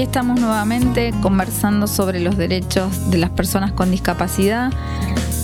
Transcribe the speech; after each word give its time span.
aquí 0.00 0.06
estamos 0.06 0.40
nuevamente 0.40 1.12
conversando 1.20 1.86
sobre 1.86 2.20
los 2.20 2.38
derechos 2.38 3.10
de 3.10 3.18
las 3.18 3.28
personas 3.28 3.72
con 3.72 3.90
discapacidad 3.90 4.72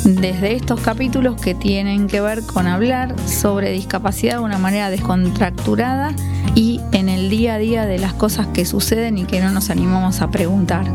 desde 0.05 0.55
estos 0.55 0.81
capítulos 0.81 1.39
que 1.39 1.55
tienen 1.55 2.07
que 2.07 2.23
ver 2.23 2.41
con 2.43 2.67
hablar 2.67 3.15
sobre 3.29 3.71
discapacidad 3.73 4.37
de 4.37 4.45
una 4.45 4.57
manera 4.57 4.89
descontracturada 4.89 6.15
y 6.55 6.81
en 6.93 7.11
el 7.11 7.29
día 7.29 7.57
a 7.57 7.59
día 7.59 7.85
de 7.85 7.99
las 7.99 8.15
cosas 8.15 8.47
que 8.47 8.65
suceden 8.65 9.19
y 9.19 9.25
que 9.25 9.43
no 9.43 9.51
nos 9.51 9.69
animamos 9.69 10.23
a 10.23 10.31
preguntar. 10.31 10.87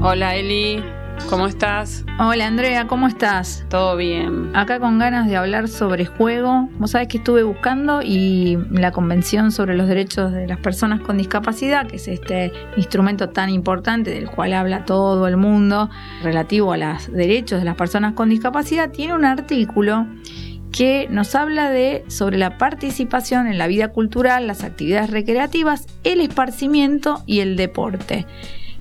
Hola 0.00 0.34
Eli, 0.34 0.82
¿Cómo 1.28 1.46
estás? 1.46 2.06
Hola 2.18 2.46
Andrea, 2.46 2.86
¿cómo 2.86 3.06
estás? 3.06 3.62
Todo 3.68 3.96
bien. 3.96 4.50
Acá 4.56 4.80
con 4.80 4.98
ganas 4.98 5.28
de 5.28 5.36
hablar 5.36 5.68
sobre 5.68 6.06
juego. 6.06 6.70
Vos 6.78 6.92
sabés 6.92 7.08
que 7.08 7.18
estuve 7.18 7.42
buscando 7.42 8.00
y 8.02 8.56
la 8.70 8.92
Convención 8.92 9.52
sobre 9.52 9.76
los 9.76 9.88
Derechos 9.88 10.32
de 10.32 10.46
las 10.46 10.58
Personas 10.58 11.02
con 11.02 11.18
Discapacidad, 11.18 11.86
que 11.86 11.96
es 11.96 12.08
este 12.08 12.50
instrumento 12.78 13.28
tan 13.28 13.50
importante 13.50 14.10
del 14.10 14.30
cual 14.30 14.54
habla 14.54 14.86
todo 14.86 15.28
el 15.28 15.36
mundo 15.36 15.90
relativo 16.22 16.72
a 16.72 16.78
los 16.78 17.12
derechos 17.12 17.58
de 17.58 17.66
las 17.66 17.76
personas 17.76 18.14
con 18.14 18.30
discapacidad, 18.30 18.90
tiene 18.90 19.12
un 19.12 19.26
artículo 19.26 20.06
que 20.72 21.08
nos 21.10 21.34
habla 21.34 21.70
de 21.70 22.04
sobre 22.08 22.38
la 22.38 22.56
participación 22.56 23.48
en 23.48 23.58
la 23.58 23.66
vida 23.66 23.88
cultural, 23.88 24.46
las 24.46 24.64
actividades 24.64 25.10
recreativas, 25.10 25.88
el 26.04 26.22
esparcimiento 26.22 27.22
y 27.26 27.40
el 27.40 27.56
deporte. 27.56 28.26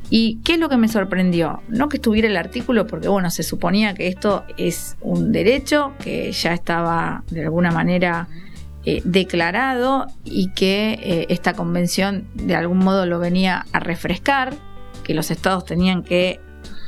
¿Y 0.10 0.40
qué 0.44 0.54
es 0.54 0.60
lo 0.60 0.70
que 0.70 0.78
me 0.78 0.88
sorprendió? 0.88 1.62
No 1.68 1.90
que 1.90 1.98
estuviera 1.98 2.28
el 2.28 2.38
artículo, 2.38 2.88
porque 2.88 3.10
bueno, 3.10 3.30
se 3.30 3.44
suponía 3.44 3.94
que 3.94 4.08
esto 4.08 4.46
es 4.58 4.96
un 5.02 5.32
derecho 5.32 5.94
que 6.00 6.32
ya 6.32 6.54
estaba 6.54 7.24
de 7.30 7.44
alguna 7.44 7.72
manera 7.72 8.30
eh, 8.86 9.02
declarado 9.04 10.08
y 10.24 10.52
que 10.52 10.94
eh, 11.04 11.26
esta 11.28 11.54
convención 11.54 12.26
de 12.36 12.56
algún 12.56 12.78
modo 12.78 13.06
lo 13.06 13.20
venía 13.20 13.66
a 13.74 13.80
refrescar, 13.80 14.54
que 15.04 15.14
los 15.14 15.30
estados 15.30 15.66
tenían 15.66 16.04
que 16.04 16.40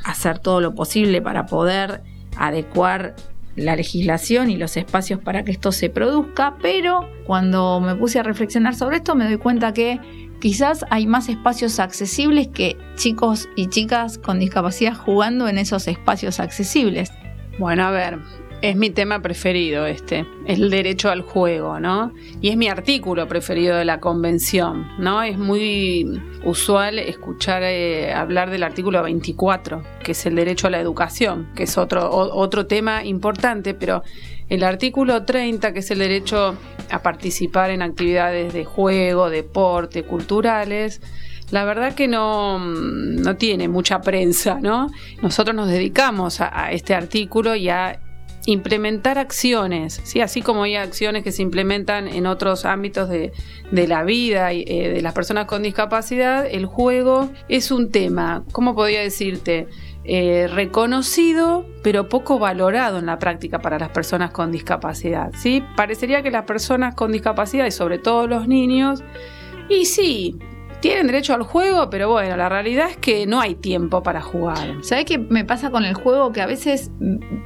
hacer 0.04 0.38
todo 0.38 0.62
lo 0.62 0.74
posible 0.74 1.20
para 1.20 1.44
poder 1.44 2.02
adecuar 2.38 3.16
la 3.54 3.76
legislación 3.76 4.48
y 4.48 4.56
los 4.56 4.78
espacios 4.78 5.20
para 5.20 5.44
que 5.44 5.52
esto 5.52 5.72
se 5.72 5.90
produzca, 5.90 6.56
pero 6.62 7.06
cuando 7.26 7.80
me 7.80 7.94
puse 7.94 8.18
a 8.18 8.22
reflexionar 8.22 8.74
sobre 8.74 8.96
esto 8.96 9.14
me 9.14 9.26
doy 9.26 9.36
cuenta 9.36 9.74
que 9.74 10.00
quizás 10.40 10.84
hay 10.90 11.06
más 11.06 11.28
espacios 11.28 11.78
accesibles 11.78 12.48
que 12.48 12.76
chicos 12.96 13.48
y 13.56 13.68
chicas 13.68 14.18
con 14.18 14.40
discapacidad 14.40 14.94
jugando 14.94 15.48
en 15.48 15.58
esos 15.58 15.86
espacios 15.86 16.40
accesibles. 16.40 17.10
Bueno, 17.58 17.84
a 17.84 17.90
ver, 17.90 18.18
es 18.62 18.76
mi 18.76 18.90
tema 18.90 19.22
preferido 19.22 19.86
este, 19.86 20.26
el 20.46 20.70
derecho 20.70 21.10
al 21.10 21.22
juego, 21.22 21.80
¿no? 21.80 22.12
Y 22.40 22.48
es 22.50 22.56
mi 22.56 22.68
artículo 22.68 23.26
preferido 23.26 23.76
de 23.76 23.84
la 23.84 24.00
convención, 24.00 24.86
¿no? 24.98 25.22
Es 25.22 25.38
muy 25.38 26.20
usual 26.44 26.98
escuchar 26.98 27.62
eh, 27.62 28.12
hablar 28.12 28.50
del 28.50 28.62
artículo 28.62 29.02
24, 29.02 29.82
que 30.02 30.12
es 30.12 30.26
el 30.26 30.36
derecho 30.36 30.66
a 30.66 30.70
la 30.70 30.80
educación, 30.80 31.48
que 31.54 31.64
es 31.64 31.78
otro, 31.78 32.10
otro 32.10 32.66
tema 32.66 33.04
importante, 33.04 33.74
pero 33.74 34.02
el 34.50 34.64
artículo 34.64 35.24
30, 35.24 35.72
que 35.72 35.78
es 35.78 35.90
el 35.90 36.00
derecho 36.00 36.56
a 36.90 37.02
participar 37.02 37.70
en 37.70 37.82
actividades 37.82 38.52
de 38.52 38.64
juego, 38.64 39.30
deporte, 39.30 40.02
culturales, 40.02 41.00
la 41.50 41.64
verdad 41.64 41.94
que 41.94 42.08
no, 42.08 42.58
no 42.58 43.36
tiene 43.36 43.68
mucha 43.68 44.00
prensa, 44.00 44.58
¿no? 44.60 44.88
Nosotros 45.22 45.54
nos 45.54 45.68
dedicamos 45.68 46.40
a, 46.40 46.70
este 46.72 46.94
artículo 46.94 47.54
y 47.56 47.68
a 47.68 48.00
implementar 48.46 49.18
acciones, 49.18 50.00
¿sí? 50.04 50.20
así 50.20 50.40
como 50.40 50.62
hay 50.62 50.74
acciones 50.76 51.22
que 51.22 51.30
se 51.30 51.42
implementan 51.42 52.08
en 52.08 52.26
otros 52.26 52.64
ámbitos 52.64 53.08
de, 53.08 53.32
la 53.70 54.02
vida 54.02 54.52
y, 54.52 54.64
eh, 54.66 54.88
de 54.88 55.02
las 55.02 55.12
personas 55.12 55.44
con 55.44 55.62
discapacidad, 55.62 56.46
el 56.50 56.64
juego 56.66 57.30
es 57.48 57.70
un 57.70 57.90
tema, 57.90 58.44
¿cómo 58.52 58.74
podría 58.74 59.00
decirte? 59.00 59.68
Eh, 60.12 60.48
reconocido, 60.48 61.64
pero 61.84 62.08
poco 62.08 62.40
valorado 62.40 62.98
en 62.98 63.06
la 63.06 63.20
práctica 63.20 63.60
para 63.60 63.78
las 63.78 63.90
personas 63.90 64.32
con 64.32 64.50
discapacidad. 64.50 65.30
¿sí? 65.38 65.62
Parecería 65.76 66.20
que 66.20 66.32
las 66.32 66.46
personas 66.46 66.96
con 66.96 67.12
discapacidad, 67.12 67.64
y 67.64 67.70
sobre 67.70 67.98
todo 67.98 68.26
los 68.26 68.48
niños, 68.48 69.04
y 69.68 69.84
sí, 69.84 70.36
tienen 70.80 71.06
derecho 71.06 71.34
al 71.34 71.42
juego, 71.42 71.90
pero 71.90 72.10
bueno, 72.10 72.36
la 72.36 72.48
realidad 72.48 72.88
es 72.90 72.96
que 72.96 73.26
no 73.26 73.40
hay 73.40 73.54
tiempo 73.54 74.02
para 74.02 74.20
jugar. 74.20 74.76
¿Sabes 74.82 75.04
qué 75.04 75.18
me 75.18 75.44
pasa 75.44 75.70
con 75.70 75.84
el 75.84 75.94
juego? 75.94 76.32
Que 76.32 76.40
a 76.40 76.46
veces 76.46 76.90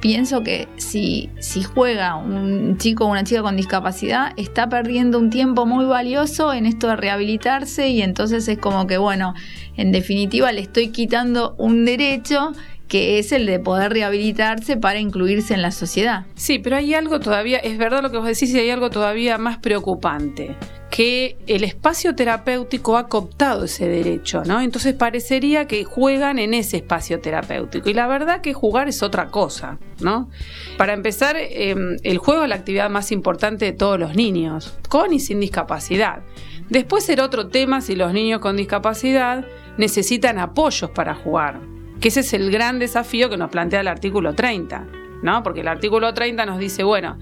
pienso 0.01 0.41
que 0.41 0.67
si, 0.77 1.29
si 1.39 1.63
juega 1.63 2.15
un 2.15 2.77
chico 2.77 3.05
o 3.05 3.07
una 3.07 3.23
chica 3.23 3.41
con 3.41 3.57
discapacidad, 3.57 4.31
está 4.37 4.69
perdiendo 4.69 5.19
un 5.19 5.29
tiempo 5.29 5.65
muy 5.65 5.85
valioso 5.85 6.53
en 6.53 6.65
esto 6.65 6.87
de 6.87 6.95
rehabilitarse 6.95 7.89
y 7.89 8.01
entonces 8.01 8.47
es 8.47 8.57
como 8.57 8.87
que, 8.87 8.97
bueno, 8.97 9.33
en 9.75 9.91
definitiva 9.91 10.51
le 10.51 10.61
estoy 10.61 10.89
quitando 10.89 11.55
un 11.57 11.85
derecho 11.85 12.53
que 12.87 13.17
es 13.19 13.31
el 13.31 13.45
de 13.45 13.59
poder 13.59 13.91
rehabilitarse 13.91 14.77
para 14.77 14.99
incluirse 14.99 15.53
en 15.53 15.61
la 15.61 15.71
sociedad. 15.71 16.25
Sí, 16.35 16.59
pero 16.59 16.75
hay 16.75 16.93
algo 16.93 17.19
todavía, 17.19 17.57
es 17.57 17.77
verdad 17.77 18.01
lo 18.03 18.11
que 18.11 18.17
vos 18.17 18.27
decís, 18.27 18.53
y 18.53 18.59
hay 18.59 18.69
algo 18.69 18.89
todavía 18.89 19.37
más 19.37 19.57
preocupante, 19.57 20.55
que 20.95 21.35
el 21.47 21.65
espacio 21.65 22.15
terapéutico 22.15 22.95
ha 22.95 23.09
cooptado 23.09 23.65
ese 23.65 23.85
derecho, 23.85 24.43
¿no? 24.45 24.61
Entonces 24.61 24.93
parecería 24.93 25.67
que 25.67 25.83
juegan 25.83 26.39
en 26.39 26.53
ese 26.53 26.77
espacio 26.77 27.19
terapéutico, 27.19 27.89
y 27.89 27.93
la 27.93 28.07
verdad 28.07 28.39
que 28.39 28.53
jugar 28.53 28.87
es 28.87 29.03
otra 29.03 29.29
cosa, 29.29 29.77
¿no? 29.99 30.29
Para 30.77 30.93
empezar, 30.93 31.35
em, 31.37 31.97
el 32.01 32.17
juego 32.17 32.43
es 32.43 32.49
la 32.49 32.55
actividad 32.55 32.89
más 32.89 33.11
importante 33.11 33.65
de 33.65 33.73
todos 33.73 33.99
los 33.99 34.15
niños, 34.15 34.77
con 34.87 35.11
y 35.11 35.19
sin 35.19 35.41
discapacidad. 35.41 36.21
Después 36.69 37.03
será 37.03 37.25
otro 37.25 37.49
tema 37.49 37.81
si 37.81 37.97
los 37.97 38.13
niños 38.13 38.39
con 38.39 38.55
discapacidad 38.55 39.45
necesitan 39.77 40.39
apoyos 40.39 40.91
para 40.91 41.13
jugar 41.13 41.59
que 41.99 42.09
ese 42.09 42.21
es 42.21 42.33
el 42.33 42.51
gran 42.51 42.79
desafío 42.79 43.29
que 43.29 43.37
nos 43.37 43.49
plantea 43.49 43.81
el 43.81 43.87
artículo 43.87 44.33
30, 44.33 44.87
¿no? 45.21 45.43
Porque 45.43 45.61
el 45.61 45.67
artículo 45.67 46.13
30 46.13 46.45
nos 46.45 46.59
dice, 46.59 46.83
bueno, 46.83 47.17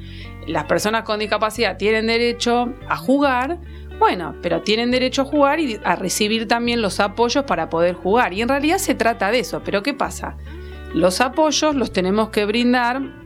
las 0.47 0.65
personas 0.65 1.03
con 1.03 1.19
discapacidad 1.19 1.77
tienen 1.77 2.07
derecho 2.07 2.73
a 2.87 2.97
jugar, 2.97 3.59
bueno, 3.99 4.35
pero 4.41 4.61
tienen 4.61 4.91
derecho 4.91 5.21
a 5.21 5.25
jugar 5.25 5.59
y 5.59 5.79
a 5.83 5.95
recibir 5.95 6.47
también 6.47 6.81
los 6.81 6.99
apoyos 6.99 7.45
para 7.45 7.69
poder 7.69 7.95
jugar. 7.95 8.33
Y 8.33 8.41
en 8.41 8.49
realidad 8.49 8.77
se 8.77 8.95
trata 8.95 9.31
de 9.31 9.39
eso, 9.39 9.61
pero 9.63 9.83
¿qué 9.83 9.93
pasa? 9.93 10.35
Los 10.93 11.21
apoyos 11.21 11.75
los 11.75 11.91
tenemos 11.91 12.29
que 12.29 12.45
brindar 12.45 13.22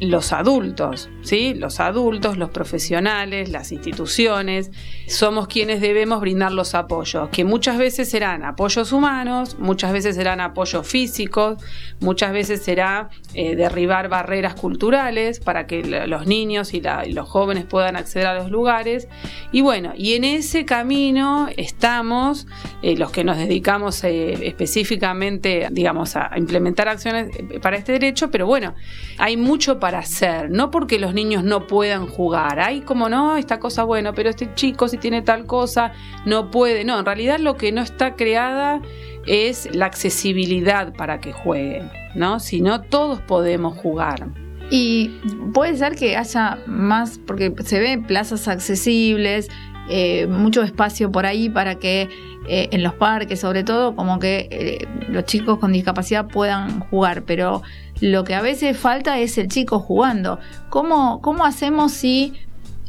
los 0.00 0.32
adultos, 0.32 1.08
¿sí? 1.22 1.54
Los 1.54 1.80
adultos, 1.80 2.36
los 2.36 2.50
profesionales, 2.50 3.48
las 3.48 3.72
instituciones, 3.72 4.70
somos 5.06 5.48
quienes 5.48 5.80
debemos 5.80 6.20
brindar 6.20 6.52
los 6.52 6.74
apoyos, 6.74 7.30
que 7.30 7.44
muchas 7.44 7.78
veces 7.78 8.10
serán 8.10 8.44
apoyos 8.44 8.92
humanos, 8.92 9.56
muchas 9.58 9.92
veces 9.92 10.16
serán 10.16 10.40
apoyos 10.40 10.86
físicos, 10.86 11.62
muchas 12.00 12.32
veces 12.32 12.62
será 12.62 13.08
eh, 13.32 13.56
derribar 13.56 14.08
barreras 14.08 14.54
culturales 14.54 15.40
para 15.40 15.66
que 15.66 15.82
los 16.06 16.26
niños 16.26 16.74
y, 16.74 16.82
los 17.12 17.28
jóvenes 17.28 17.64
puedan 17.64 17.96
acceder 17.96 18.26
a 18.26 18.34
los 18.34 18.50
lugares. 18.50 19.08
Y 19.50 19.62
bueno, 19.62 19.92
y 19.96 20.14
en 20.14 20.24
ese 20.24 20.66
camino 20.66 21.48
estamos 21.56 22.46
eh, 22.82 22.96
los 22.96 23.10
que 23.10 23.24
nos 23.24 23.38
dedicamos 23.38 24.04
eh, 24.04 24.46
específicamente, 24.46 25.68
digamos, 25.70 26.16
a 26.16 26.32
implementar 26.36 26.88
acciones 26.88 27.30
para 27.62 27.76
este 27.76 27.92
derecho, 27.92 28.30
pero 28.30 28.46
bueno, 28.46 28.74
hay 29.18 29.36
mucho 29.36 29.80
para 29.80 29.85
para 29.86 30.00
hacer, 30.00 30.50
no 30.50 30.72
porque 30.72 30.98
los 30.98 31.14
niños 31.14 31.44
no 31.44 31.68
puedan 31.68 32.08
jugar. 32.08 32.58
Hay 32.58 32.80
como 32.80 33.08
no, 33.08 33.36
esta 33.36 33.60
cosa 33.60 33.84
bueno, 33.84 34.14
pero 34.14 34.28
este 34.28 34.52
chico 34.52 34.88
si 34.88 34.98
tiene 34.98 35.22
tal 35.22 35.46
cosa 35.46 35.92
no 36.24 36.50
puede. 36.50 36.84
No, 36.84 36.98
en 36.98 37.04
realidad 37.06 37.38
lo 37.38 37.56
que 37.56 37.70
no 37.70 37.82
está 37.82 38.16
creada 38.16 38.82
es 39.28 39.72
la 39.76 39.86
accesibilidad 39.86 40.92
para 40.92 41.20
que 41.20 41.32
jueguen, 41.32 41.88
¿no? 42.16 42.40
Si 42.40 42.60
no, 42.60 42.80
todos 42.80 43.20
podemos 43.20 43.78
jugar. 43.78 44.26
Y 44.70 45.20
puede 45.54 45.76
ser 45.76 45.94
que 45.94 46.16
haya 46.16 46.58
más, 46.66 47.18
porque 47.18 47.54
se 47.64 47.78
ven 47.78 48.04
plazas 48.04 48.48
accesibles, 48.48 49.48
eh, 49.88 50.26
mucho 50.26 50.62
espacio 50.62 51.12
por 51.12 51.26
ahí 51.26 51.48
para 51.48 51.76
que 51.76 52.08
eh, 52.48 52.68
en 52.72 52.82
los 52.82 52.94
parques, 52.94 53.40
sobre 53.40 53.62
todo, 53.62 53.94
como 53.94 54.18
que 54.18 54.48
eh, 54.50 54.88
los 55.08 55.24
chicos 55.24 55.58
con 55.58 55.72
discapacidad 55.72 56.26
puedan 56.26 56.80
jugar, 56.80 57.22
pero 57.22 57.62
lo 58.00 58.24
que 58.24 58.34
a 58.34 58.42
veces 58.42 58.76
falta 58.76 59.18
es 59.18 59.38
el 59.38 59.48
chico 59.48 59.78
jugando. 59.78 60.40
¿Cómo, 60.68 61.20
cómo 61.22 61.44
hacemos 61.44 61.92
si 61.92 62.34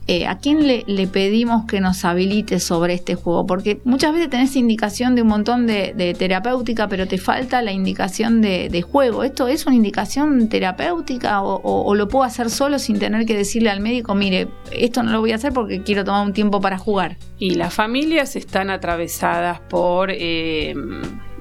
eh, 0.07 0.25
¿a 0.25 0.37
quién 0.37 0.65
le, 0.67 1.07
pedimos 1.07 1.65
que 1.65 1.81
nos 1.81 2.05
habilite 2.05 2.59
sobre 2.59 2.93
este 2.93 3.15
juego? 3.15 3.45
Porque 3.45 3.81
muchas 3.83 4.13
veces 4.13 4.29
tenés 4.29 4.55
indicación 4.55 5.15
de 5.15 5.21
un 5.21 5.27
montón 5.27 5.67
de, 5.67 6.15
terapéutica, 6.17 6.87
pero 6.87 7.07
te 7.07 7.17
falta 7.17 7.61
la 7.61 7.73
indicación 7.73 8.41
de, 8.41 8.81
juego. 8.81 9.23
¿Esto 9.23 9.49
es 9.49 9.65
una 9.65 9.75
indicación 9.75 10.47
terapéutica 10.47 11.41
o, 11.41 11.93
lo 11.95 12.07
puedo 12.07 12.23
hacer 12.23 12.49
solo 12.49 12.79
sin 12.79 12.99
tener 12.99 13.25
que 13.25 13.35
decirle 13.35 13.69
al 13.69 13.81
médico, 13.81 14.15
mire, 14.15 14.47
esto 14.71 15.03
no 15.03 15.11
lo 15.11 15.19
voy 15.19 15.33
a 15.33 15.35
hacer 15.35 15.51
porque 15.51 15.81
quiero 15.83 16.05
tomar 16.05 16.25
un 16.25 16.33
tiempo 16.33 16.61
para 16.61 16.77
jugar? 16.77 17.17
Y 17.37 17.55
las 17.55 17.73
familias 17.73 18.35
están 18.35 18.69
atravesadas 18.69 19.59
por... 19.59 20.09
Eh, 20.11 20.73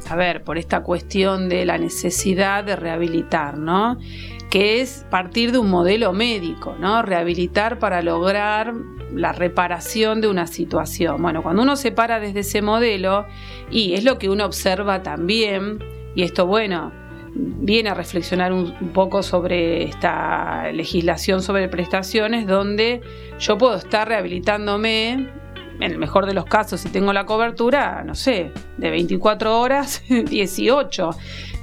a 0.08 0.16
ver, 0.16 0.42
por 0.44 0.58
esta 0.58 0.82
cuestión 0.82 1.48
de 1.48 1.64
la 1.64 1.78
necesidad 1.78 2.64
de 2.64 2.76
rehabilitar, 2.76 3.58
¿no? 3.58 3.98
Que 4.50 4.80
es 4.80 5.04
partir 5.10 5.52
de 5.52 5.58
un 5.58 5.70
modelo 5.70 6.12
médico, 6.12 6.76
¿no? 6.78 7.02
Rehabilitar 7.02 7.78
para 7.78 8.02
lograr 8.02 8.72
la 9.12 9.32
reparación 9.32 10.20
de 10.20 10.28
una 10.28 10.46
situación. 10.46 11.20
Bueno, 11.22 11.42
cuando 11.42 11.62
uno 11.62 11.76
se 11.76 11.92
para 11.92 12.20
desde 12.20 12.40
ese 12.40 12.62
modelo, 12.62 13.26
y 13.70 13.94
es 13.94 14.04
lo 14.04 14.18
que 14.18 14.28
uno 14.28 14.44
observa 14.44 15.02
también, 15.02 15.78
y 16.14 16.22
esto, 16.22 16.46
bueno, 16.46 16.92
viene 17.34 17.90
a 17.90 17.94
reflexionar 17.94 18.52
un, 18.52 18.72
poco 18.92 19.22
sobre 19.22 19.84
esta 19.84 20.70
legislación 20.72 21.42
sobre 21.42 21.68
prestaciones, 21.68 22.46
donde 22.46 23.00
yo 23.38 23.58
puedo 23.58 23.76
estar 23.76 24.08
rehabilitándome, 24.08 25.28
en 25.80 25.92
el 25.92 25.98
mejor 25.98 26.26
de 26.26 26.34
los 26.34 26.44
casos, 26.44 26.80
si 26.80 26.88
tengo 26.88 27.12
la 27.12 27.26
cobertura, 27.26 28.02
no 28.04 28.14
sé, 28.14 28.52
de 28.76 28.90
24 28.90 29.60
horas, 29.60 30.02
18. 30.08 31.10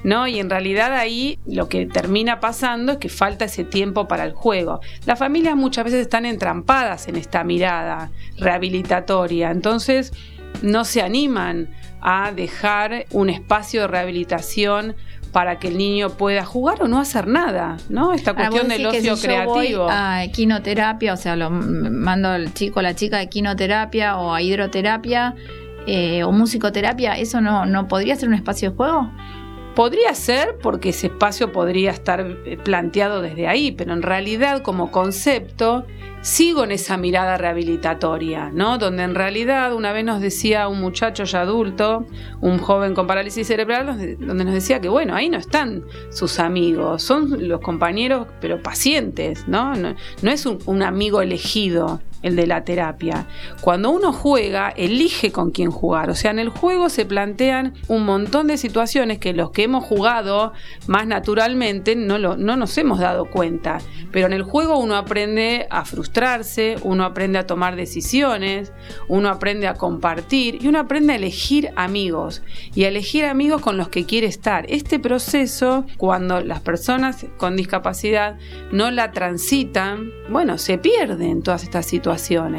¿no? 0.03 0.27
Y 0.27 0.39
en 0.39 0.49
realidad 0.49 0.93
ahí 0.93 1.39
lo 1.45 1.69
que 1.69 1.85
termina 1.85 2.39
pasando 2.39 2.93
es 2.93 2.97
que 2.97 3.09
falta 3.09 3.45
ese 3.45 3.63
tiempo 3.63 4.07
para 4.07 4.25
el 4.25 4.33
juego. 4.33 4.81
Las 5.05 5.17
familias 5.17 5.55
muchas 5.55 5.85
veces 5.85 6.01
están 6.01 6.25
entrampadas 6.25 7.07
en 7.07 7.15
esta 7.15 7.43
mirada 7.43 8.11
rehabilitatoria, 8.37 9.49
entonces 9.51 10.11
no 10.61 10.85
se 10.85 11.01
animan 11.01 11.69
a 12.01 12.31
dejar 12.31 13.05
un 13.11 13.29
espacio 13.29 13.81
de 13.81 13.87
rehabilitación 13.87 14.95
para 15.33 15.57
que 15.57 15.67
el 15.67 15.77
niño 15.77 16.11
pueda 16.11 16.45
jugar 16.45 16.83
o 16.83 16.87
no 16.87 16.99
hacer 16.99 17.27
nada, 17.27 17.77
¿no? 17.89 18.13
Esta 18.13 18.35
cuestión 18.35 18.69
del 18.69 18.85
ocio 18.85 19.17
creativo. 19.17 19.87
a 19.89 20.23
equinoterapia, 20.23 21.11
o 21.11 21.17
sea, 21.17 21.35
lo 21.35 21.49
mando 21.49 22.29
al 22.29 22.53
chico, 22.53 22.81
la 22.81 22.93
chica 22.93 23.17
de 23.17 23.23
equinoterapia 23.23 24.17
o 24.17 24.33
a 24.33 24.41
hidroterapia 24.41 25.35
eh, 25.87 26.23
o 26.23 26.31
musicoterapia, 26.31 27.17
¿eso 27.17 27.41
no, 27.41 27.65
no 27.65 27.87
podría 27.87 28.15
ser 28.15 28.29
un 28.29 28.35
espacio 28.35 28.69
de 28.69 28.77
juego? 28.77 29.09
Podría 29.75 30.13
ser 30.13 30.59
porque 30.61 30.89
ese 30.89 31.07
espacio 31.07 31.51
podría 31.51 31.89
estar 31.89 32.21
eh, 32.45 32.57
planteado 32.63 33.21
desde 33.21 33.47
ahí, 33.47 33.71
pero 33.71 33.93
en 33.93 34.03
realidad 34.03 34.61
como 34.61 34.91
concepto 34.91 35.85
sigo 36.21 36.63
en 36.63 36.71
esa 36.71 36.95
mirada 36.95 37.37
rehabilitatoria, 37.37 38.49
¿no? 38.53 38.77
Donde 38.77 39.03
en 39.03 39.15
realidad 39.15 39.73
una 39.73 39.91
vez 39.91 40.05
nos 40.05 40.21
decía 40.21 40.67
un 40.67 40.79
muchacho 40.79 41.23
ya 41.25 41.41
adulto, 41.41 42.05
un 42.39 42.59
joven 42.59 42.93
con 42.93 43.07
parálisis 43.07 43.47
cerebral, 43.47 44.17
donde 44.19 44.45
nos 44.45 44.53
decía 44.53 44.79
que 44.79 44.89
bueno, 44.89 45.15
ahí 45.15 45.29
no 45.29 45.37
están 45.37 45.83
sus 46.11 46.39
amigos, 46.39 47.01
son 47.01 47.47
los 47.47 47.59
compañeros, 47.59 48.27
pero 48.39 48.61
pacientes, 48.61 49.47
¿no? 49.47 49.73
No, 49.75 50.31
es 50.31 50.45
un 50.45 50.83
amigo 50.83 51.21
elegido, 51.21 51.99
el 52.23 52.35
de 52.35 52.47
la 52.47 52.63
terapia. 52.63 53.27
Cuando 53.61 53.91
uno 53.91 54.11
juega, 54.11 54.69
elige 54.69 55.31
con 55.31 55.51
quién 55.51 55.69
jugar. 55.69 56.09
O 56.09 56.15
sea, 56.15 56.31
en 56.31 56.39
el 56.39 56.49
juego 56.49 56.89
se 56.89 57.05
plantean 57.05 57.73
un 57.87 58.05
montón 58.05 58.47
de 58.47 58.57
situaciones 58.57 59.19
que 59.19 59.33
los 59.33 59.51
que 59.51 59.63
hemos 59.63 59.83
jugado 59.83 60.53
más 60.87 61.05
naturalmente 61.05 61.95
no, 61.95 62.17
lo, 62.17 62.37
no 62.37 62.55
nos 62.55 62.75
hemos 62.77 62.99
dado 62.99 63.25
cuenta. 63.25 63.79
Pero 64.11 64.27
en 64.27 64.33
el 64.33 64.43
juego 64.43 64.79
uno 64.79 64.95
aprende 64.95 65.67
a 65.69 65.85
frustrarse, 65.85 66.77
uno 66.83 67.03
aprende 67.03 67.37
a 67.39 67.45
tomar 67.45 67.75
decisiones, 67.75 68.71
uno 69.07 69.29
aprende 69.29 69.67
a 69.67 69.73
compartir 69.73 70.63
y 70.63 70.67
uno 70.67 70.79
aprende 70.79 71.13
a 71.13 71.17
elegir 71.17 71.71
amigos 71.75 72.41
y 72.73 72.85
a 72.85 72.87
elegir 72.87 73.25
amigos 73.25 73.61
con 73.61 73.75
los 73.77 73.89
que 73.89 74.05
quiere 74.05 74.27
estar. 74.27 74.65
Este 74.69 74.97
proceso, 74.97 75.85
cuando 75.97 76.41
las 76.41 76.61
personas 76.61 77.25
con 77.37 77.57
discapacidad 77.57 78.37
no 78.71 78.91
la 78.91 79.11
transitan, 79.11 80.09
bueno, 80.29 80.57
se 80.57 80.77
pierden 80.77 81.41
todas 81.41 81.63
estas 81.63 81.85
situaciones 81.85 82.12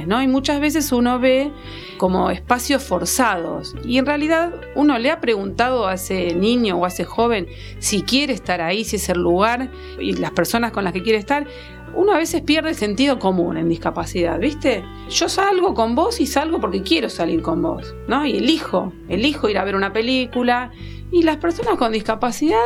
¿no? 0.06 0.22
Y 0.22 0.28
muchas 0.28 0.60
veces 0.60 0.92
uno 0.92 1.18
ve 1.18 1.50
como 1.98 2.30
espacios 2.30 2.82
forzados 2.82 3.74
y 3.84 3.98
en 3.98 4.06
realidad 4.06 4.52
uno 4.74 4.98
le 4.98 5.10
ha 5.10 5.20
preguntado 5.20 5.86
a 5.86 5.94
ese 5.94 6.34
niño 6.34 6.76
o 6.76 6.84
a 6.84 6.88
ese 6.88 7.04
joven 7.04 7.46
si 7.78 8.02
quiere 8.02 8.32
estar 8.32 8.60
ahí, 8.60 8.84
si 8.84 8.96
es 8.96 9.08
el 9.08 9.18
lugar 9.18 9.70
y 9.98 10.14
las 10.14 10.32
personas 10.32 10.72
con 10.72 10.84
las 10.84 10.92
que 10.92 11.02
quiere 11.02 11.18
estar. 11.18 11.46
Uno 11.96 12.12
a 12.12 12.18
veces 12.18 12.42
pierde 12.42 12.70
el 12.70 12.74
sentido 12.74 13.20
común 13.20 13.56
en 13.56 13.68
discapacidad, 13.68 14.40
¿viste? 14.40 14.84
Yo 15.10 15.28
salgo 15.28 15.74
con 15.74 15.94
vos 15.94 16.20
y 16.20 16.26
salgo 16.26 16.60
porque 16.60 16.82
quiero 16.82 17.08
salir 17.08 17.40
con 17.40 17.62
vos, 17.62 17.94
¿no? 18.08 18.26
Y 18.26 18.38
elijo, 18.38 18.92
elijo 19.08 19.48
ir 19.48 19.58
a 19.58 19.64
ver 19.64 19.76
una 19.76 19.92
película. 19.92 20.72
Y 21.12 21.22
las 21.22 21.36
personas 21.36 21.76
con 21.76 21.92
discapacidad, 21.92 22.58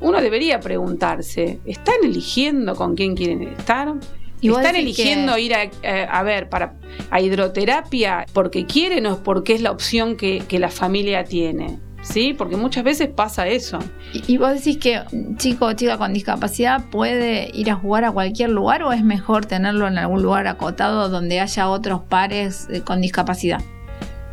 uno 0.00 0.22
debería 0.22 0.60
preguntarse, 0.60 1.60
¿están 1.66 1.96
eligiendo 2.02 2.74
con 2.74 2.94
quién 2.94 3.14
quieren 3.14 3.42
estar? 3.42 3.94
¿Están 4.42 4.76
eligiendo 4.76 5.36
ir 5.38 5.54
a, 5.54 5.64
eh, 5.64 6.06
a, 6.10 6.22
ver 6.22 6.48
para 6.48 6.74
a 7.10 7.20
hidroterapia 7.20 8.26
porque 8.32 8.66
quieren 8.66 9.06
o 9.06 9.22
porque 9.22 9.54
es 9.54 9.60
la 9.60 9.70
opción 9.70 10.16
que, 10.16 10.44
la 10.50 10.70
familia 10.70 11.24
tiene? 11.24 11.78
¿Sí? 12.02 12.32
Porque 12.32 12.56
muchas 12.56 12.82
veces 12.82 13.08
pasa 13.08 13.46
eso. 13.48 13.78
¿Y, 14.12 14.38
vos 14.38 14.54
decís 14.54 14.78
que 14.78 15.02
un 15.12 15.36
chico 15.36 15.66
o 15.66 15.72
chica 15.74 15.98
con 15.98 16.14
discapacidad 16.14 16.88
puede 16.90 17.50
ir 17.52 17.70
a 17.70 17.74
jugar 17.74 18.04
a 18.04 18.12
cualquier 18.12 18.50
lugar 18.50 18.82
o 18.82 18.92
es 18.92 19.04
mejor 19.04 19.44
tenerlo 19.44 19.86
en 19.86 19.98
algún 19.98 20.22
lugar 20.22 20.46
acotado 20.46 21.10
donde 21.10 21.40
haya 21.40 21.68
otros 21.68 22.00
pares 22.08 22.68
eh, 22.70 22.80
con 22.80 23.02
discapacidad? 23.02 23.60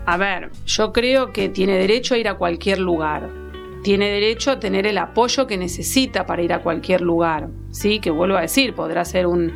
A 0.06 0.16
ver, 0.16 0.52
yo 0.66 0.94
creo 0.94 1.34
que 1.34 1.50
tiene 1.50 1.74
derecho 1.74 2.16
a 2.16 2.18
ir 2.18 2.30
a 2.30 2.36
cualquier 2.36 2.80
lugar 2.80 3.30
tiene 3.84 4.10
derecho 4.10 4.52
a 4.52 4.60
tener 4.60 4.86
el 4.86 4.98
apoyo 4.98 5.48
que 5.48 5.58
necesita 5.58 6.26
para 6.26 6.42
ir 6.42 6.54
a 6.54 6.62
cualquier 6.62 7.02
lugar. 7.02 7.50
¿sí? 7.72 8.00
Que 8.00 8.10
vuelvo 8.10 8.38
a 8.38 8.42
decir, 8.42 8.74
podrá 8.74 9.06
ser 9.06 9.28
un, 9.28 9.54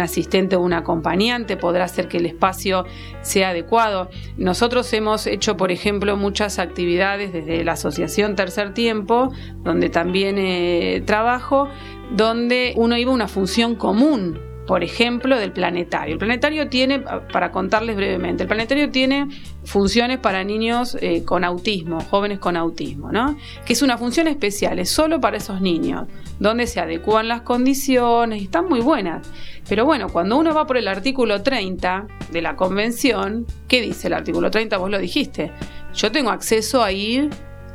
asistente 0.00 0.56
o 0.56 0.60
un 0.60 0.72
acompañante, 0.72 1.56
podrá 1.56 1.88
ser 1.88 2.08
que 2.08 2.18
el 2.18 2.26
espacio 2.26 2.84
sea 3.22 3.50
adecuado. 3.50 4.10
Nosotros 4.36 4.92
hemos 4.92 5.26
hecho, 5.26 5.56
por 5.56 5.72
ejemplo, 5.72 6.16
muchas 6.16 6.58
actividades 6.58 7.32
desde 7.32 7.64
la 7.64 7.72
Asociación 7.72 8.36
Tercer 8.36 8.74
Tiempo, 8.74 9.32
donde 9.62 9.90
también 9.90 10.36
eh, 10.38 11.02
trabajo, 11.04 11.68
donde 12.10 12.74
uno 12.76 12.96
iba 12.96 13.10
a 13.10 13.14
una 13.14 13.28
función 13.28 13.74
común 13.74 14.53
por 14.66 14.82
ejemplo, 14.82 15.38
del 15.38 15.52
planetario. 15.52 16.14
El 16.14 16.18
planetario 16.18 16.68
tiene, 16.68 17.00
para 17.00 17.50
contarles 17.50 17.96
brevemente, 17.96 18.44
el 18.44 18.48
planetario 18.48 18.90
tiene 18.90 19.28
funciones 19.64 20.18
para 20.18 20.42
niños 20.44 20.96
eh, 21.00 21.24
con 21.24 21.44
autismo, 21.44 22.00
jóvenes 22.00 22.38
con 22.38 22.56
autismo, 22.56 23.12
¿no? 23.12 23.36
Que 23.66 23.74
es 23.74 23.82
una 23.82 23.98
función 23.98 24.26
especial, 24.26 24.78
es 24.78 24.90
solo 24.90 25.20
para 25.20 25.36
esos 25.36 25.60
niños, 25.60 26.06
donde 26.38 26.66
se 26.66 26.80
adecuan 26.80 27.28
las 27.28 27.42
condiciones 27.42 28.42
están 28.42 28.68
muy 28.68 28.80
buenas. 28.80 29.26
Pero 29.68 29.84
bueno, 29.84 30.08
cuando 30.08 30.36
uno 30.36 30.54
va 30.54 30.66
por 30.66 30.76
el 30.76 30.88
artículo 30.88 31.42
30 31.42 32.06
de 32.30 32.42
la 32.42 32.56
convención, 32.56 33.46
¿qué 33.68 33.80
dice 33.82 34.08
el 34.08 34.14
artículo 34.14 34.50
30? 34.50 34.76
Vos 34.78 34.90
lo 34.90 34.98
dijiste. 34.98 35.52
Yo 35.94 36.10
tengo 36.10 36.30
acceso 36.30 36.82
a 36.82 36.92
ir 36.92 37.30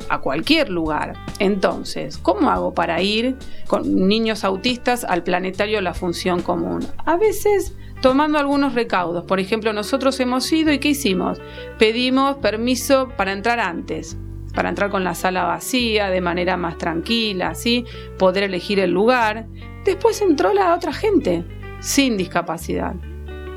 a 0.08 0.18
cualquier 0.18 0.70
lugar. 0.70 1.14
Entonces, 1.40 2.18
¿cómo 2.18 2.50
hago 2.50 2.74
para 2.74 3.02
ir 3.02 3.36
con 3.66 4.06
niños 4.06 4.44
autistas 4.44 5.04
al 5.04 5.24
planetario 5.24 5.80
La 5.80 5.94
Función 5.94 6.42
Común? 6.42 6.86
A 7.06 7.16
veces 7.16 7.74
tomando 8.02 8.38
algunos 8.38 8.74
recaudos. 8.74 9.24
Por 9.24 9.40
ejemplo, 9.40 9.72
nosotros 9.72 10.20
hemos 10.20 10.50
ido 10.52 10.72
y 10.72 10.78
¿qué 10.78 10.90
hicimos? 10.90 11.40
Pedimos 11.78 12.36
permiso 12.36 13.08
para 13.16 13.32
entrar 13.32 13.58
antes 13.58 14.16
para 14.54 14.68
entrar 14.68 14.90
con 14.90 15.04
la 15.04 15.14
sala 15.14 15.44
vacía, 15.44 16.10
de 16.10 16.20
manera 16.20 16.56
más 16.56 16.76
tranquila, 16.76 17.50
así, 17.50 17.84
poder 18.18 18.42
elegir 18.42 18.80
el 18.80 18.90
lugar. 18.90 19.46
Después 19.84 20.20
entró 20.22 20.52
la 20.52 20.74
otra 20.74 20.92
gente, 20.92 21.44
sin 21.78 22.16
discapacidad 22.16 22.96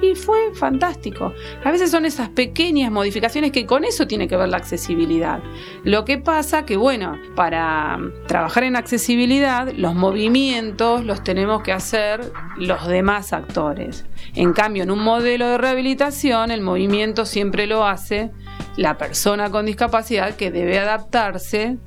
y 0.03 0.15
fue 0.15 0.53
fantástico. 0.53 1.33
A 1.63 1.72
veces 1.72 1.89
son 1.89 2.05
esas 2.05 2.29
pequeñas 2.29 2.91
modificaciones 2.91 3.51
que 3.51 3.65
con 3.65 3.86
eso 3.86 4.05
tiene 4.05 4.27
que 4.27 4.36
ver 4.36 4.50
la 4.50 4.57
accesibilidad. 4.57 5.41
Lo 5.83 6.03
que 6.03 6.17
pasa 6.17 6.65
que, 6.65 6.75
bueno, 6.75 7.17
para 7.36 7.98
trabajar 8.27 8.65
en 8.65 8.75
accesibilidad, 8.75 9.72
los 9.72 9.95
movimientos 9.95 11.05
los 11.05 11.24
tenemos 11.24 11.63
que 11.63 11.72
hacer 11.72 12.31
los 12.57 12.86
demás 12.88 13.31
actores. 13.31 14.05
En 14.36 14.53
cambio, 14.53 14.83
en 14.83 14.91
un 14.91 15.00
modelo 15.00 15.48
de 15.48 15.57
rehabilitación, 15.57 16.51
el 16.51 16.62
movimiento 16.62 17.25
siempre 17.25 17.65
lo 17.65 17.86
hace 17.86 18.31
la 18.75 18.98
persona 18.98 19.50
con 19.50 19.65
discapacidad 19.65 20.36
que 20.36 20.51
debe 20.51 20.79
adaptarse 20.79 21.77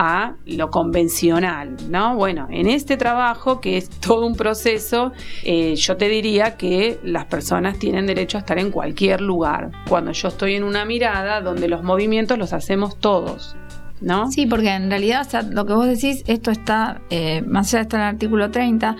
a 0.00 0.36
lo 0.46 0.70
convencional, 0.70 1.74
¿no? 1.90 2.14
Bueno, 2.14 2.46
en 2.50 2.68
este 2.68 2.96
trabajo, 2.96 3.60
que 3.60 3.76
es 3.76 3.90
todo 4.00 4.26
un 4.26 4.36
proceso, 4.36 5.10
eh, 5.44 5.74
yo 5.74 5.96
te 5.96 6.08
diría 6.08 6.56
que 6.56 7.00
las 7.02 7.24
personas 7.24 7.80
tienen 7.80 8.06
derecho 8.06 8.38
a 8.38 8.40
estar 8.40 8.60
en 8.60 8.70
cualquier 8.70 9.20
lugar. 9.20 9.72
Cuando 9.88 10.12
yo 10.12 10.28
estoy 10.28 10.54
en 10.54 10.62
una 10.62 10.84
mirada 10.84 11.40
donde 11.40 11.66
los 11.66 11.82
movimientos 11.82 12.38
los 12.38 12.52
hacemos 12.52 12.98
todos. 12.98 13.56
¿No? 14.00 14.30
Sí, 14.30 14.46
porque 14.46 14.70
en 14.70 14.88
realidad, 14.88 15.26
lo 15.50 15.66
que 15.66 15.72
vos 15.72 15.86
decís, 15.88 16.22
esto 16.28 16.52
está, 16.52 17.00
eh, 17.10 17.42
más 17.42 17.74
allá 17.74 17.88
en 17.90 17.96
el 17.96 18.06
artículo 18.06 18.52
30, 18.52 18.94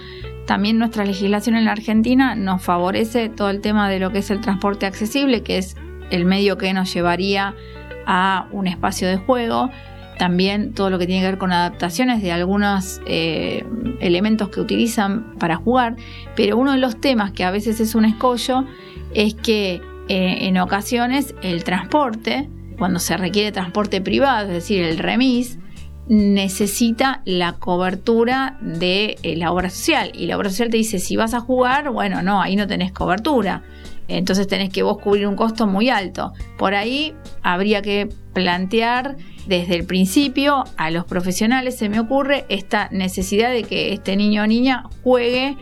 también 0.48 0.78
nuestra 0.78 1.04
legislación 1.04 1.54
en 1.54 1.66
la 1.66 1.70
Argentina 1.70 2.34
nos 2.34 2.60
favorece 2.64 3.28
todo 3.28 3.50
el 3.50 3.60
tema 3.60 3.88
de 3.88 4.00
lo 4.00 4.10
que 4.10 4.18
es 4.18 4.30
el 4.32 4.40
transporte 4.40 4.86
accesible, 4.86 5.44
que 5.44 5.58
es 5.58 5.76
el 6.10 6.24
medio 6.24 6.58
que 6.58 6.72
nos 6.72 6.92
llevaría 6.92 7.54
a 8.06 8.48
un 8.50 8.66
espacio 8.66 9.06
de 9.06 9.18
juego 9.18 9.70
también 10.18 10.74
todo 10.74 10.90
lo 10.90 10.98
que 10.98 11.06
tiene 11.06 11.22
que 11.22 11.28
ver 11.28 11.38
con 11.38 11.52
adaptaciones 11.52 12.22
de 12.22 12.32
algunos 12.32 13.00
eh, 13.06 13.64
elementos 14.00 14.48
que 14.50 14.60
utilizan 14.60 15.34
para 15.38 15.56
jugar, 15.56 15.96
pero 16.36 16.58
uno 16.58 16.72
de 16.72 16.78
los 16.78 17.00
temas 17.00 17.32
que 17.32 17.44
a 17.44 17.50
veces 17.50 17.80
es 17.80 17.94
un 17.94 18.04
escollo 18.04 18.64
es 19.14 19.34
que 19.34 19.80
eh, 20.08 20.38
en 20.46 20.58
ocasiones 20.58 21.34
el 21.42 21.64
transporte, 21.64 22.48
cuando 22.78 22.98
se 22.98 23.16
requiere 23.16 23.52
transporte 23.52 24.00
privado, 24.00 24.48
es 24.48 24.54
decir, 24.54 24.82
el 24.82 24.98
remis, 24.98 25.58
necesita 26.08 27.20
la 27.24 27.54
cobertura 27.54 28.58
de 28.60 29.18
eh, 29.22 29.36
la 29.36 29.52
obra 29.52 29.70
social. 29.70 30.10
Y 30.14 30.26
la 30.26 30.36
obra 30.36 30.50
social 30.50 30.70
te 30.70 30.78
dice, 30.78 30.98
si 30.98 31.16
vas 31.16 31.34
a 31.34 31.40
jugar, 31.40 31.90
bueno, 31.90 32.22
no, 32.22 32.40
ahí 32.40 32.56
no 32.56 32.66
tenés 32.66 32.92
cobertura. 32.92 33.62
Entonces 34.08 34.46
tenés 34.46 34.70
que 34.70 34.82
vos 34.82 34.98
cubrir 34.98 35.26
un 35.26 35.36
costo 35.36 35.66
muy 35.66 35.90
alto. 35.90 36.32
Por 36.56 36.74
ahí 36.74 37.14
habría 37.42 37.82
que 37.82 38.08
plantear 38.32 39.16
desde 39.46 39.76
el 39.76 39.84
principio 39.84 40.64
a 40.76 40.90
los 40.90 41.04
profesionales, 41.04 41.76
se 41.76 41.88
me 41.88 42.00
ocurre, 42.00 42.44
esta 42.48 42.88
necesidad 42.90 43.50
de 43.50 43.64
que 43.64 43.92
este 43.92 44.16
niño 44.16 44.42
o 44.42 44.46
niña 44.46 44.84
juegue 45.02 45.56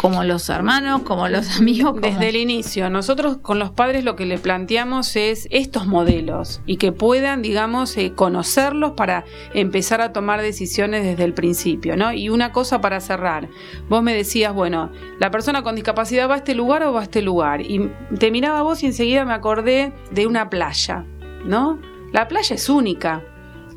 como 0.00 0.24
los 0.24 0.48
hermanos, 0.48 1.02
como 1.02 1.28
los 1.28 1.58
amigos. 1.58 2.00
Desde 2.00 2.30
el 2.30 2.36
inicio, 2.36 2.88
nosotros 2.88 3.36
con 3.42 3.58
los 3.58 3.70
padres 3.70 4.02
lo 4.02 4.16
que 4.16 4.24
le 4.24 4.38
planteamos 4.38 5.14
es 5.14 5.46
estos 5.50 5.86
modelos 5.86 6.62
y 6.64 6.78
que 6.78 6.90
puedan, 6.90 7.42
digamos, 7.42 7.94
eh, 7.98 8.12
conocerlos 8.14 8.92
para 8.92 9.26
empezar 9.52 10.00
a 10.00 10.14
tomar 10.14 10.40
decisiones 10.40 11.04
desde 11.04 11.24
el 11.24 11.34
principio, 11.34 11.98
¿no? 11.98 12.14
Y 12.14 12.30
una 12.30 12.50
cosa 12.50 12.80
para 12.80 12.98
cerrar, 13.00 13.50
vos 13.90 14.02
me 14.02 14.14
decías, 14.14 14.54
bueno, 14.54 14.90
la 15.18 15.30
persona 15.30 15.62
con 15.62 15.74
discapacidad 15.74 16.30
va 16.30 16.36
a 16.36 16.38
este 16.38 16.54
lugar 16.54 16.82
o 16.84 16.94
va 16.94 17.00
a 17.00 17.04
este 17.04 17.20
lugar. 17.20 17.60
Y 17.60 17.90
te 18.18 18.30
miraba 18.30 18.62
vos 18.62 18.82
y 18.82 18.86
enseguida 18.86 19.26
me 19.26 19.34
acordé 19.34 19.92
de 20.12 20.26
una 20.26 20.48
playa, 20.48 21.04
¿no? 21.44 21.78
La 22.10 22.26
playa 22.26 22.56
es 22.56 22.70
única. 22.70 23.22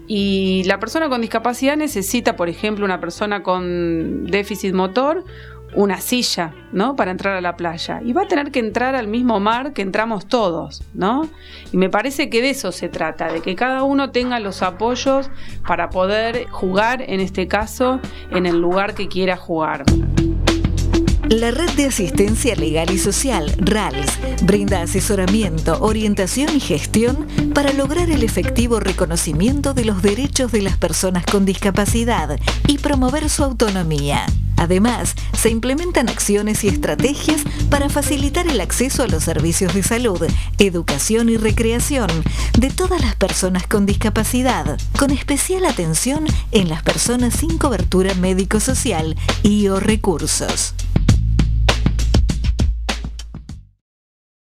Y 0.05 0.63
la 0.65 0.79
persona 0.79 1.07
con 1.07 1.21
discapacidad 1.21 1.77
necesita, 1.77 2.35
por 2.35 2.49
ejemplo, 2.49 2.83
una 2.83 2.99
persona 2.99 3.41
con 3.41 4.25
déficit 4.25 4.73
motor, 4.73 5.23
una 5.75 5.99
silla, 6.01 6.53
¿no? 6.71 6.95
Para 6.95 7.11
entrar 7.11 7.35
a 7.35 7.41
la 7.41 7.55
playa. 7.55 8.01
Y 8.03 8.13
va 8.13 8.23
a 8.23 8.27
tener 8.27 8.51
que 8.51 8.59
entrar 8.59 8.95
al 8.95 9.07
mismo 9.07 9.39
mar 9.39 9.73
que 9.73 9.81
entramos 9.81 10.27
todos, 10.27 10.83
¿no? 10.93 11.29
Y 11.71 11.77
me 11.77 11.89
parece 11.89 12.29
que 12.29 12.41
de 12.41 12.51
eso 12.51 12.71
se 12.71 12.89
trata, 12.89 13.31
de 13.31 13.41
que 13.41 13.55
cada 13.55 13.83
uno 13.83 14.11
tenga 14.11 14.39
los 14.39 14.61
apoyos 14.61 15.29
para 15.67 15.89
poder 15.89 16.47
jugar, 16.49 17.01
en 17.01 17.19
este 17.19 17.47
caso, 17.47 17.99
en 18.31 18.45
el 18.45 18.59
lugar 18.59 18.93
que 18.93 19.07
quiera 19.07 19.37
jugar. 19.37 19.83
La 21.29 21.51
Red 21.51 21.71
de 21.71 21.85
Asistencia 21.85 22.53
Legal 22.55 22.91
y 22.91 22.97
Social, 22.97 23.51
RALS, 23.57 24.19
brinda 24.43 24.81
asesoramiento, 24.81 25.79
orientación 25.81 26.55
y 26.55 26.59
gestión 26.59 27.27
para 27.55 27.71
lograr 27.73 28.11
el 28.11 28.23
efectivo 28.23 28.79
reconocimiento 28.79 29.73
de 29.73 29.85
los 29.85 30.01
derechos 30.01 30.51
de 30.51 30.61
las 30.61 30.77
personas 30.77 31.25
con 31.25 31.45
discapacidad 31.45 32.37
y 32.67 32.77
promover 32.77 33.29
su 33.29 33.43
autonomía. 33.43 34.25
Además, 34.63 35.15
se 35.37 35.49
implementan 35.49 36.07
acciones 36.07 36.63
y 36.63 36.69
estrategias 36.69 37.41
para 37.69 37.89
facilitar 37.89 38.47
el 38.47 38.61
acceso 38.61 39.03
a 39.03 39.07
los 39.07 39.25
servicios 39.25 39.73
de 39.73 39.83
salud, 39.83 40.21
educación 40.57 41.27
y 41.27 41.35
recreación 41.35 42.07
de 42.57 42.69
todas 42.69 43.01
las 43.01 43.15
personas 43.17 43.67
con 43.67 43.85
discapacidad, 43.85 44.77
con 44.97 45.11
especial 45.11 45.65
atención 45.65 46.25
en 46.53 46.69
las 46.69 46.81
personas 46.81 47.33
sin 47.33 47.57
cobertura 47.57 48.13
médico-social 48.13 49.17
y 49.43 49.67
o 49.67 49.81
recursos. 49.81 50.73